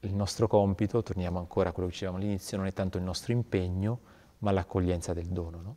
il 0.00 0.14
nostro 0.14 0.46
compito, 0.46 1.02
torniamo 1.02 1.38
ancora 1.38 1.70
a 1.70 1.72
quello 1.72 1.88
che 1.88 1.94
dicevamo 1.94 2.18
all'inizio, 2.18 2.56
non 2.56 2.66
è 2.66 2.72
tanto 2.72 2.98
il 2.98 3.04
nostro 3.04 3.32
impegno, 3.32 4.00
ma 4.38 4.52
l'accoglienza 4.52 5.12
del 5.12 5.26
dono. 5.26 5.60
No? 5.60 5.76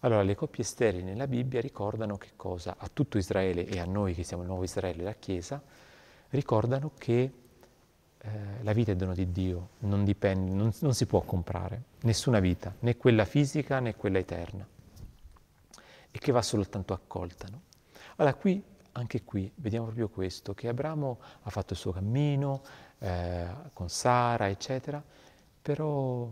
Allora 0.00 0.22
le 0.22 0.34
coppie 0.34 0.64
sterili 0.64 1.02
nella 1.02 1.26
Bibbia 1.26 1.60
ricordano 1.60 2.16
che 2.16 2.30
cosa? 2.36 2.76
A 2.78 2.88
tutto 2.92 3.18
Israele 3.18 3.66
e 3.66 3.78
a 3.78 3.84
noi 3.84 4.14
che 4.14 4.22
siamo 4.22 4.42
il 4.42 4.48
nuovo 4.48 4.64
Israele, 4.64 5.02
la 5.02 5.14
Chiesa, 5.14 5.62
ricordano 6.30 6.92
che 6.96 7.32
eh, 8.22 8.30
la 8.62 8.72
vita 8.72 8.92
è 8.92 8.96
dono 8.96 9.12
di 9.12 9.30
Dio, 9.30 9.70
non, 9.80 10.04
dipende, 10.04 10.52
non, 10.52 10.72
non 10.80 10.94
si 10.94 11.04
può 11.04 11.20
comprare, 11.20 11.82
nessuna 12.02 12.40
vita, 12.40 12.74
né 12.80 12.96
quella 12.96 13.26
fisica 13.26 13.78
né 13.80 13.94
quella 13.94 14.18
eterna, 14.18 14.66
e 16.10 16.18
che 16.18 16.32
va 16.32 16.40
soltanto 16.40 16.94
accolta. 16.94 17.48
No? 17.50 17.62
Allora 18.16 18.34
qui, 18.34 18.62
anche 18.92 19.22
qui, 19.22 19.50
vediamo 19.56 19.86
proprio 19.86 20.08
questo, 20.08 20.54
che 20.54 20.68
Abramo 20.68 21.18
ha 21.42 21.50
fatto 21.50 21.74
il 21.74 21.78
suo 21.78 21.92
cammino 21.92 22.62
eh, 23.00 23.48
con 23.72 23.88
Sara, 23.88 24.48
eccetera, 24.48 25.02
però 25.62 26.30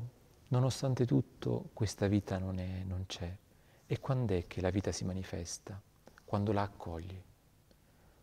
nonostante 0.48 1.06
tutto 1.06 1.70
questa 1.72 2.06
vita 2.06 2.38
non, 2.38 2.58
è, 2.58 2.82
non 2.84 3.04
c'è. 3.06 3.34
E 3.86 4.00
quando 4.00 4.34
è 4.34 4.46
che 4.46 4.60
la 4.60 4.70
vita 4.70 4.92
si 4.92 5.04
manifesta? 5.04 5.80
Quando 6.24 6.52
la 6.52 6.62
accogli. 6.62 7.20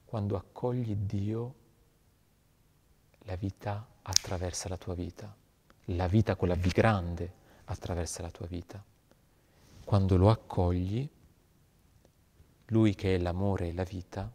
Quando 0.05 0.37
accogli 0.37 0.95
Dio 0.95 1.55
la 3.23 3.35
vita 3.35 3.85
attraversa 4.03 4.69
la 4.69 4.77
tua 4.77 4.93
vita, 4.93 5.35
la 5.85 6.07
vita 6.07 6.35
con 6.35 6.47
la 6.47 6.55
V 6.55 6.67
grande 6.67 7.33
attraversa 7.65 8.21
la 8.21 8.29
tua 8.29 8.45
vita. 8.45 8.83
Quando 9.83 10.17
lo 10.17 10.29
accogli, 10.29 11.09
lui 12.67 12.93
che 12.93 13.15
è 13.15 13.17
l'amore 13.17 13.69
e 13.69 13.73
la 13.73 13.83
vita, 13.83 14.31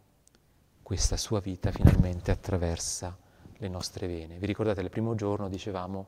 questa 0.81 1.15
sua 1.15 1.39
vita 1.39 1.71
finalmente 1.71 2.31
attraversa 2.31 3.17
le 3.61 3.67
nostre 3.67 4.07
vene. 4.07 4.37
Vi 4.37 4.45
ricordate, 4.47 4.81
il 4.81 4.89
primo 4.89 5.13
giorno 5.13 5.47
dicevamo 5.47 6.07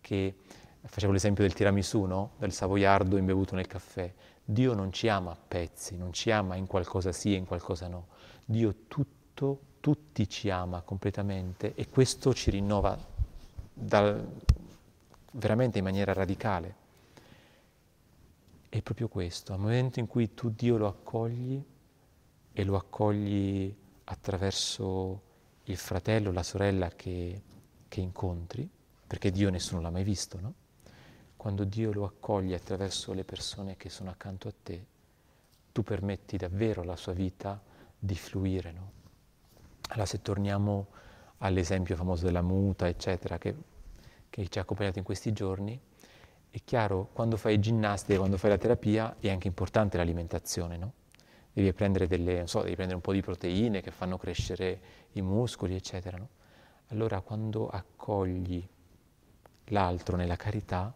che, 0.00 0.36
facevo 0.84 1.12
l'esempio 1.12 1.42
del 1.42 1.52
tiramisù, 1.52 2.04
no? 2.04 2.30
del 2.38 2.52
savoiardo 2.52 3.16
imbevuto 3.16 3.56
nel 3.56 3.66
caffè. 3.66 4.12
Dio 4.44 4.72
non 4.72 4.92
ci 4.92 5.08
ama 5.08 5.32
a 5.32 5.36
pezzi, 5.36 5.96
non 5.96 6.12
ci 6.12 6.30
ama 6.30 6.54
in 6.54 6.66
qualcosa 6.66 7.10
sì 7.10 7.34
e 7.34 7.36
in 7.36 7.44
qualcosa 7.44 7.88
no. 7.88 8.06
Dio 8.44 8.74
tutto 8.86 9.70
tutti 9.80 10.28
ci 10.28 10.48
ama 10.48 10.82
completamente 10.82 11.74
e 11.74 11.88
questo 11.88 12.32
ci 12.32 12.50
rinnova 12.50 12.96
dal, 13.72 14.24
veramente 15.32 15.78
in 15.78 15.84
maniera 15.84 16.12
radicale. 16.12 16.76
È 18.68 18.80
proprio 18.80 19.08
questo, 19.08 19.52
al 19.52 19.58
momento 19.58 19.98
in 19.98 20.06
cui 20.06 20.34
tu 20.34 20.50
Dio 20.50 20.76
lo 20.76 20.86
accogli 20.86 21.60
e 22.52 22.64
lo 22.64 22.76
accogli 22.76 23.74
attraverso 24.04 25.30
il 25.64 25.76
fratello, 25.76 26.32
la 26.32 26.42
sorella 26.42 26.88
che, 26.88 27.42
che 27.88 28.00
incontri, 28.00 28.68
perché 29.06 29.30
Dio 29.30 29.50
nessuno 29.50 29.80
l'ha 29.80 29.90
mai 29.90 30.04
visto, 30.04 30.40
no? 30.40 30.54
Quando 31.36 31.64
Dio 31.64 31.92
lo 31.92 32.04
accoglie 32.04 32.54
attraverso 32.54 33.12
le 33.12 33.24
persone 33.24 33.76
che 33.76 33.88
sono 33.88 34.10
accanto 34.10 34.48
a 34.48 34.54
te, 34.62 34.86
tu 35.72 35.82
permetti 35.82 36.36
davvero 36.36 36.82
alla 36.82 36.96
sua 36.96 37.12
vita 37.12 37.60
di 37.98 38.14
fluire, 38.14 38.72
no? 38.72 38.92
Allora 39.88 40.06
se 40.06 40.22
torniamo 40.22 40.86
all'esempio 41.38 41.96
famoso 41.96 42.24
della 42.24 42.42
muta, 42.42 42.88
eccetera, 42.88 43.38
che, 43.38 43.54
che 44.30 44.48
ci 44.48 44.58
ha 44.58 44.62
accompagnato 44.62 44.98
in 44.98 45.04
questi 45.04 45.32
giorni, 45.32 45.78
è 46.50 46.60
chiaro, 46.64 47.08
quando 47.12 47.36
fai 47.36 47.58
ginnastica, 47.58 48.18
quando 48.18 48.36
fai 48.36 48.50
la 48.50 48.58
terapia, 48.58 49.16
è 49.18 49.30
anche 49.30 49.48
importante 49.48 49.96
l'alimentazione, 49.96 50.76
no? 50.76 50.92
Devi 51.52 51.72
prendere, 51.72 52.06
delle, 52.06 52.46
so, 52.46 52.60
devi 52.62 52.74
prendere 52.74 52.96
un 52.96 53.02
po' 53.02 53.12
di 53.12 53.20
proteine 53.20 53.80
che 53.80 53.90
fanno 53.90 54.16
crescere 54.16 54.80
i 55.12 55.22
muscoli, 55.22 55.74
eccetera. 55.74 56.16
No? 56.16 56.28
Allora 56.88 57.20
quando 57.20 57.68
accogli 57.68 58.66
l'altro 59.66 60.16
nella 60.16 60.36
carità, 60.36 60.94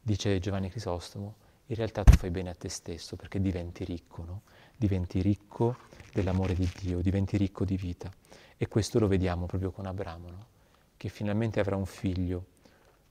dice 0.00 0.38
Giovanni 0.38 0.70
Crisostomo, 0.70 1.46
in 1.66 1.76
realtà 1.76 2.02
tu 2.02 2.12
fai 2.12 2.30
bene 2.30 2.50
a 2.50 2.54
te 2.54 2.68
stesso 2.68 3.16
perché 3.16 3.40
diventi 3.40 3.84
ricco, 3.84 4.24
no? 4.24 4.42
diventi 4.74 5.20
ricco 5.20 5.76
dell'amore 6.12 6.54
di 6.54 6.70
Dio, 6.80 7.00
diventi 7.00 7.36
ricco 7.36 7.64
di 7.64 7.76
vita. 7.76 8.10
E 8.56 8.66
questo 8.68 8.98
lo 8.98 9.06
vediamo 9.06 9.46
proprio 9.46 9.70
con 9.70 9.86
Abramo, 9.86 10.30
no? 10.30 10.46
che 10.96 11.08
finalmente 11.08 11.60
avrà 11.60 11.76
un 11.76 11.86
figlio, 11.86 12.44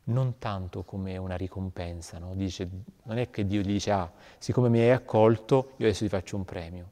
non 0.08 0.38
tanto 0.38 0.84
come 0.84 1.18
una 1.18 1.36
ricompensa, 1.36 2.18
no? 2.18 2.34
dice, 2.34 2.68
non 3.04 3.18
è 3.18 3.30
che 3.30 3.46
Dio 3.46 3.62
gli 3.62 3.68
dice, 3.68 3.92
ah, 3.92 4.12
siccome 4.38 4.70
mi 4.70 4.80
hai 4.80 4.92
accolto, 4.92 5.74
io 5.78 5.86
adesso 5.86 6.04
ti 6.04 6.10
faccio 6.10 6.36
un 6.36 6.46
premio. 6.46 6.92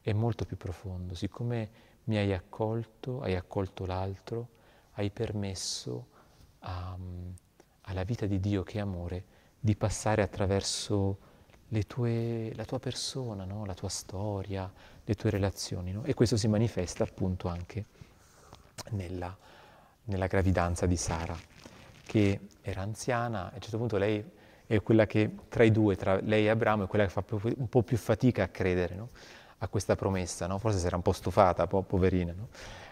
È 0.00 0.12
molto 0.12 0.44
più 0.44 0.56
profondo, 0.56 1.14
siccome 1.14 1.70
mi 2.04 2.16
hai 2.16 2.32
accolto, 2.32 3.22
hai 3.22 3.36
accolto 3.36 3.86
l'altro, 3.86 4.48
hai 4.92 5.10
permesso 5.10 6.06
a, 6.60 6.96
alla 7.82 8.02
vita 8.04 8.26
di 8.26 8.40
Dio 8.40 8.62
che 8.62 8.78
è 8.78 8.80
amore 8.80 9.24
di 9.58 9.76
passare 9.76 10.22
attraverso 10.22 11.30
tue, 11.86 12.52
la 12.54 12.64
tua 12.64 12.78
persona, 12.78 13.44
no? 13.44 13.64
la 13.64 13.74
tua 13.74 13.88
storia, 13.88 14.70
le 15.04 15.14
tue 15.14 15.30
relazioni. 15.30 15.92
No? 15.92 16.04
E 16.04 16.14
questo 16.14 16.36
si 16.36 16.48
manifesta 16.48 17.04
appunto 17.04 17.48
anche 17.48 17.84
nella, 18.90 19.34
nella 20.04 20.26
gravidanza 20.26 20.86
di 20.86 20.96
Sara, 20.96 21.36
che 22.04 22.40
era 22.60 22.82
anziana, 22.82 23.50
a 23.50 23.54
un 23.54 23.60
certo 23.60 23.78
punto 23.78 23.96
lei 23.96 24.24
è 24.66 24.82
quella 24.82 25.06
che 25.06 25.34
tra 25.48 25.64
i 25.64 25.70
due, 25.70 25.96
tra 25.96 26.18
lei 26.20 26.46
e 26.46 26.48
Abramo, 26.48 26.84
è 26.84 26.86
quella 26.86 27.04
che 27.04 27.10
fa 27.10 27.24
un 27.28 27.68
po' 27.68 27.82
più 27.82 27.96
fatica 27.96 28.44
a 28.44 28.48
credere 28.48 28.94
no? 28.94 29.10
a 29.58 29.68
questa 29.68 29.96
promessa, 29.96 30.46
no? 30.46 30.58
forse 30.58 30.78
si 30.78 30.86
era 30.86 30.96
un 30.96 31.02
po' 31.02 31.12
stufata, 31.12 31.66
po 31.66 31.82
poverina. 31.82 32.32
No? 32.32 32.48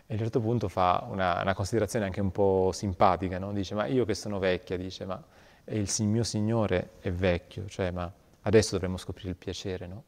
E 0.06 0.12
a 0.12 0.12
un 0.12 0.18
certo 0.18 0.40
punto 0.40 0.68
fa 0.68 1.06
una, 1.08 1.40
una 1.40 1.54
considerazione 1.54 2.04
anche 2.04 2.20
un 2.20 2.32
po' 2.32 2.70
simpatica, 2.72 3.38
dice 3.52 3.74
ma 3.74 3.86
io 3.86 4.04
che 4.04 4.14
sono 4.14 4.38
vecchia, 4.38 4.76
dice 4.76 5.04
ma 5.04 5.22
il 5.66 5.88
mio 6.00 6.24
Signore 6.24 6.90
è 7.00 7.12
vecchio, 7.12 7.66
cioè 7.66 7.90
ma 7.90 8.12
adesso 8.42 8.72
dovremmo 8.72 8.96
scoprire 8.96 9.30
il 9.30 9.36
piacere, 9.36 9.86
no? 9.86 10.04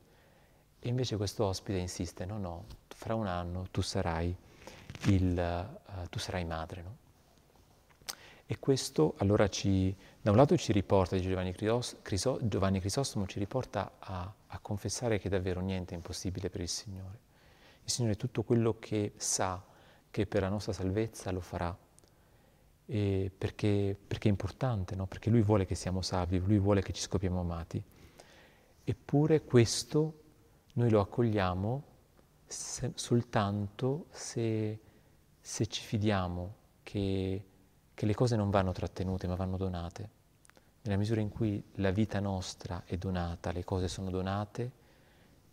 E 0.81 0.89
invece 0.89 1.17
questo 1.17 1.45
ospite 1.45 1.79
insiste, 1.79 2.25
no, 2.25 2.39
no, 2.39 2.65
fra 2.89 3.15
un 3.15 3.29
anno 3.29 3.69
tu 3.71 3.81
sarai, 3.81 4.37
il, 5.07 5.39
uh, 5.87 6.09
tu 6.09 6.19
sarai 6.19 6.45
madre, 6.45 6.83
no? 6.83 6.97
E 8.47 8.59
questo 8.59 9.15
allora 9.19 9.49
ci, 9.49 9.95
da 10.21 10.31
un 10.31 10.37
lato 10.37 10.57
ci 10.57 10.73
riporta, 10.73 11.19
Giovanni, 11.19 11.53
Crisos, 11.53 11.97
Criso, 12.03 12.39
Giovanni 12.43 12.81
Crisostomo, 12.81 13.27
ci 13.27 13.39
riporta 13.39 13.93
a, 13.99 14.33
a 14.47 14.59
confessare 14.59 15.19
che 15.19 15.29
davvero 15.29 15.61
niente 15.61 15.95
è 15.95 15.97
impossibile 15.97 16.51
per 16.51 16.61
il 16.61 16.69
Signore. 16.69 17.19
Il 17.85 17.91
Signore 17.91 18.17
tutto 18.17 18.43
quello 18.43 18.77
che 18.79 19.13
sa 19.17 19.65
che 20.11 20.27
per 20.27 20.43
la 20.43 20.49
nostra 20.49 20.73
salvezza 20.73 21.31
lo 21.31 21.41
farà, 21.41 21.77
perché, 22.85 23.97
perché, 24.07 24.29
è 24.29 24.31
importante, 24.31 24.95
no? 24.95 25.07
perché 25.07 25.31
Lui 25.31 25.41
vuole 25.41 25.65
che 25.65 25.75
siamo 25.75 26.03
salvi, 26.03 26.39
Lui 26.39 26.59
vuole 26.59 26.83
che 26.83 26.93
ci 26.93 27.01
scopriamo 27.01 27.41
amati. 27.41 27.83
Eppure 28.85 29.43
questo 29.43 30.21
noi 30.75 30.91
lo 30.91 31.01
accogliamo 31.01 31.83
se, 32.47 32.93
soltanto 32.95 34.07
se, 34.11 34.79
se, 35.41 35.67
ci 35.67 35.83
fidiamo 35.83 36.55
che, 36.83 37.45
che 38.03 38.09
le 38.09 38.15
cose 38.15 38.35
non 38.35 38.51
vanno 38.51 38.73
trattenute 38.73 39.29
ma 39.29 39.37
vanno 39.37 39.57
donate. 39.57 40.11
Nella 40.83 40.97
misura 40.97 41.21
in 41.21 41.29
cui 41.29 41.63
la 41.75 41.93
vita 41.93 42.19
nostra 42.19 42.83
è 42.85 42.97
donata, 42.97 43.53
le 43.53 43.63
cose 43.63 43.87
sono 43.87 44.11
donate, 44.11 44.73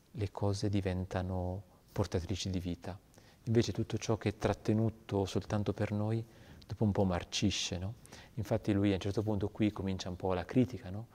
le 0.10 0.32
cose 0.32 0.68
diventano 0.68 1.62
portatrici 1.92 2.50
di 2.50 2.60
vita. 2.60 2.98
Invece 3.44 3.72
tutto 3.72 4.00
ciò 4.00 4.18
che 4.18 4.30
è 4.30 4.38
trattenuto 4.40 5.26
soltanto 5.26 5.74
per 5.74 5.92
noi, 5.92 6.26
dopo 6.66 6.84
un 6.84 6.92
po' 6.92 7.04
marcisce. 7.04 7.78
No? 7.78 7.94
Infatti 8.34 8.74
lui 8.74 8.90
a 8.90 8.96
un 8.96 9.00
certo 9.00 9.22
punto 9.22 9.50
qui 9.50 9.72
comincia 9.72 10.10
un 10.10 10.16
po' 10.16 10.34
la 10.34 10.44
critica, 10.44 10.90
no? 10.90 11.06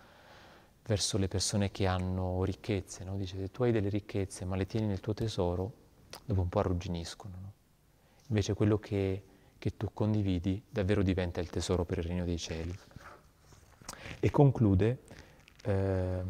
verso 0.84 1.18
le 1.18 1.26
persone 1.26 1.72
che 1.72 1.88
hanno 1.88 2.44
ricchezze, 2.44 3.02
no? 3.02 3.16
dice 3.16 3.38
se 3.38 3.50
tu 3.50 3.64
hai 3.64 3.72
delle 3.72 3.88
ricchezze 3.88 4.44
ma 4.44 4.54
le 4.54 4.66
tieni 4.66 4.86
nel 4.86 5.00
tuo 5.00 5.14
tesoro, 5.14 5.72
dopo 6.24 6.42
un 6.42 6.48
po' 6.48 6.60
arrugginiscono. 6.60 7.34
No? 7.40 7.52
Invece 8.28 8.54
quello 8.54 8.78
che, 8.78 9.24
che, 9.64 9.78
tu 9.78 9.88
condividi 9.94 10.62
davvero 10.68 11.02
diventa 11.02 11.40
il 11.40 11.48
tesoro 11.48 11.86
per 11.86 11.96
il 11.96 12.04
regno 12.04 12.26
dei 12.26 12.36
cieli. 12.36 12.78
E 14.20 14.30
conclude 14.30 15.04
eh, 15.62 16.22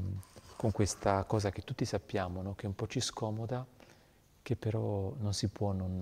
con 0.55 0.71
questa 0.71 1.25
cosa 1.25 1.51
che 1.51 1.63
tutti 1.63 1.85
sappiamo, 1.85 2.43
no? 2.43 2.55
che 2.55 2.69
un 2.69 2.77
po' 2.77 2.87
ci 2.87 3.01
scomoda, 3.01 3.67
che 4.41 4.55
però 4.55 5.13
non 5.19 5.35
si 5.35 5.49
può 5.49 5.73
non, 5.73 6.01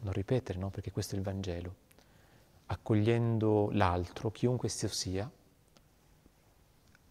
non 0.00 0.12
ripetere, 0.12 0.58
no? 0.58 0.68
perché 0.68 0.90
questo 0.90 1.14
è 1.14 1.18
il 1.18 1.24
Vangelo. 1.24 1.74
Accogliendo 2.66 3.70
l'altro, 3.72 4.30
chiunque 4.30 4.68
esso 4.68 4.88
sia, 4.88 5.30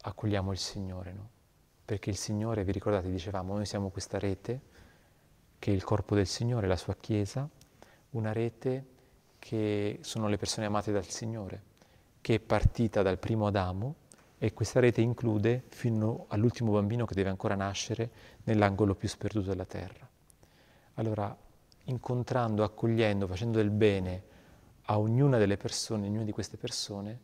accogliamo 0.01 0.51
il 0.51 0.59
Signore, 0.59 1.11
no? 1.11 1.29
Perché 1.85 2.11
il 2.11 2.17
Signore, 2.17 2.63
vi 2.63 2.71
ricordate, 2.71 3.09
dicevamo, 3.09 3.55
noi 3.55 3.65
siamo 3.65 3.89
questa 3.89 4.19
rete 4.19 4.61
che 5.57 5.71
è 5.71 5.73
il 5.73 5.83
corpo 5.83 6.13
del 6.13 6.27
Signore, 6.27 6.67
la 6.67 6.75
sua 6.75 6.95
Chiesa, 6.95 7.49
una 8.11 8.31
rete 8.31 8.93
che 9.45 9.99
sono 10.01 10.27
le 10.27 10.37
persone 10.37 10.65
amate 10.65 10.91
dal 10.91 11.05
Signore, 11.05 11.61
che 12.19 12.33
è 12.33 12.39
partita 12.39 13.03
dal 13.03 13.19
primo 13.19 13.45
Adamo 13.45 13.93
e 14.39 14.53
questa 14.53 14.79
rete 14.79 15.01
include 15.01 15.65
fino 15.67 16.25
all'ultimo 16.29 16.71
bambino 16.71 17.05
che 17.05 17.13
deve 17.13 17.29
ancora 17.29 17.53
nascere 17.53 18.09
nell'angolo 18.45 18.95
più 18.95 19.07
sperduto 19.07 19.49
della 19.49 19.65
terra. 19.65 20.09
Allora, 20.95 21.37
incontrando, 21.83 22.63
accogliendo, 22.63 23.27
facendo 23.27 23.59
del 23.59 23.69
bene 23.69 24.23
a 24.85 24.97
ognuna 24.97 25.37
delle 25.37 25.57
persone, 25.57 26.07
ognuna 26.07 26.23
di 26.23 26.31
queste 26.31 26.57
persone, 26.57 27.19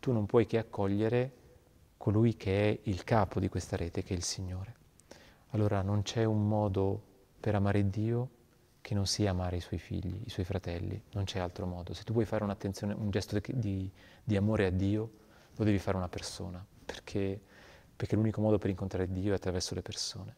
tu 0.00 0.12
non 0.12 0.24
puoi 0.24 0.46
che 0.46 0.56
accogliere 0.56 1.32
colui 1.98 2.36
che 2.36 2.70
è 2.70 2.78
il 2.84 3.04
capo 3.04 3.38
di 3.38 3.50
questa 3.50 3.76
rete, 3.76 4.02
che 4.02 4.14
è 4.14 4.16
il 4.16 4.24
Signore. 4.24 4.76
Allora 5.50 5.82
non 5.82 6.00
c'è 6.00 6.24
un 6.24 6.48
modo 6.48 7.02
per 7.38 7.54
amare 7.54 7.90
Dio 7.90 8.30
che 8.80 8.94
non 8.94 9.06
sia 9.06 9.30
amare 9.30 9.56
i 9.56 9.60
suoi 9.60 9.78
figli, 9.78 10.22
i 10.24 10.30
suoi 10.30 10.44
fratelli, 10.44 11.00
non 11.12 11.24
c'è 11.24 11.38
altro 11.38 11.66
modo. 11.66 11.92
Se 11.92 12.04
tu 12.04 12.12
vuoi 12.12 12.24
fare 12.24 12.44
un 12.44 13.10
gesto 13.10 13.38
di, 13.52 13.90
di, 14.24 14.36
amore 14.36 14.66
a 14.66 14.70
Dio, 14.70 15.10
lo 15.56 15.64
devi 15.64 15.78
fare 15.78 15.96
una 15.96 16.08
persona, 16.08 16.64
perché, 16.84 17.40
perché 17.94 18.16
l'unico 18.16 18.40
modo 18.40 18.58
per 18.58 18.70
incontrare 18.70 19.10
Dio 19.12 19.32
è 19.32 19.36
attraverso 19.36 19.74
le 19.74 19.82
persone. 19.82 20.36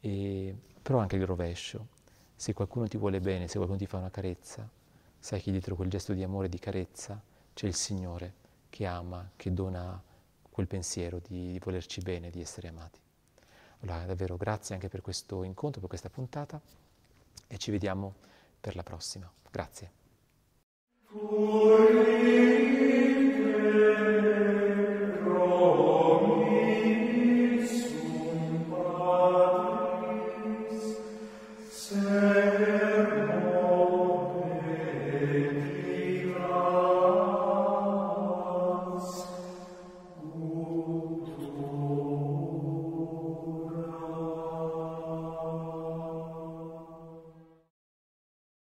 E, 0.00 0.56
però 0.80 0.98
anche 0.98 1.16
il 1.16 1.26
rovescio, 1.26 1.88
se 2.34 2.54
qualcuno 2.54 2.86
ti 2.88 2.96
vuole 2.96 3.20
bene, 3.20 3.48
se 3.48 3.56
qualcuno 3.56 3.78
ti 3.78 3.86
fa 3.86 3.98
una 3.98 4.10
carezza, 4.10 4.68
sai 5.18 5.42
che 5.42 5.50
dietro 5.50 5.74
quel 5.76 5.90
gesto 5.90 6.14
di 6.14 6.22
amore 6.22 6.46
e 6.46 6.48
di 6.48 6.58
carezza 6.58 7.20
c'è 7.52 7.66
il 7.66 7.74
Signore 7.74 8.34
che 8.70 8.86
ama, 8.86 9.30
che 9.36 9.52
dona 9.52 10.02
quel 10.50 10.66
pensiero 10.66 11.20
di, 11.26 11.52
di 11.52 11.58
volerci 11.58 12.00
bene, 12.00 12.30
di 12.30 12.40
essere 12.40 12.68
amati. 12.68 12.98
Allora, 13.80 14.04
davvero 14.04 14.36
grazie 14.36 14.74
anche 14.74 14.88
per 14.88 15.02
questo 15.02 15.42
incontro, 15.42 15.80
per 15.80 15.88
questa 15.88 16.08
puntata 16.08 16.60
e 17.46 17.58
ci 17.58 17.70
vediamo 17.70 18.14
per 18.60 18.76
la 18.76 18.82
prossima. 18.82 19.30
Grazie. 19.50 19.90